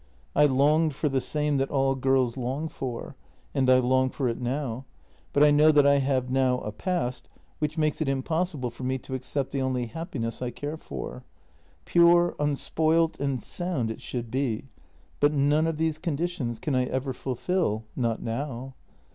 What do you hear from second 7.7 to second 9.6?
makes it impossible for me to accept